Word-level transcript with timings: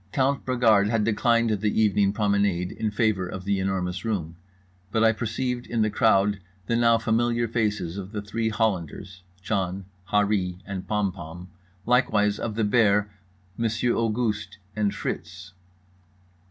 Count 0.11 0.43
Bragard 0.47 0.89
had 0.89 1.03
declined 1.03 1.51
the 1.51 1.79
evening 1.79 2.11
promenade 2.11 2.71
in 2.71 2.89
favour 2.89 3.27
of 3.27 3.43
The 3.45 3.59
Enormous 3.59 4.03
Room, 4.03 4.35
but 4.91 5.03
I 5.03 5.11
perceived 5.11 5.67
in 5.67 5.83
the 5.83 5.91
crowd 5.91 6.39
the 6.65 6.75
now 6.75 6.97
familiar 6.97 7.47
faces 7.47 7.97
of 7.99 8.11
the 8.11 8.23
three 8.23 8.49
Hollanders—John, 8.49 9.85
Harree 10.11 10.57
and 10.65 10.87
Pompom—likewise 10.87 12.39
of 12.39 12.55
The 12.55 12.63
Bear, 12.63 13.11
Monsieur 13.57 13.93
Auguste, 13.93 14.57
and 14.75 14.91
Fritz. 14.91 15.53